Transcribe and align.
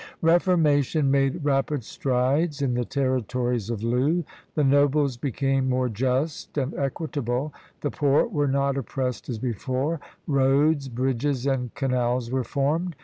Reformation 0.23 1.11
made 1.11 1.45
rapid 1.45 1.83
strides 1.83 2.59
in 2.59 2.73
the 2.73 2.83
territories 2.85 3.69
of 3.69 3.83
Loo; 3.83 4.25
the 4.55 4.63
nobles 4.63 5.15
became 5.15 5.69
more 5.69 5.89
just 5.89 6.57
and 6.57 6.73
equitable; 6.73 7.53
the 7.81 7.91
poor 7.91 8.25
were 8.25 8.47
not 8.47 8.77
oppressed 8.77 9.29
as 9.29 9.37
before; 9.37 9.99
roads, 10.25 10.87
bridges, 10.89 11.45
and 11.45 11.71
canals 11.75 12.31
were 12.31 12.43
formed. 12.43 12.95